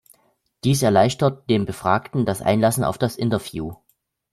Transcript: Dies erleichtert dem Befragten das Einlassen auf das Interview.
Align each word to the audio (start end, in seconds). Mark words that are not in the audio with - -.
Dies 0.63 0.81
erleichtert 0.81 1.47
dem 1.47 1.67
Befragten 1.67 2.25
das 2.25 2.41
Einlassen 2.41 2.83
auf 2.83 2.97
das 2.97 3.15
Interview. 3.17 3.75